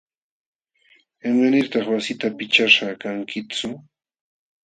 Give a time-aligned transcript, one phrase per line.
[1.27, 3.67] ¿Imanirtaq wasita pichashqa kankitsu?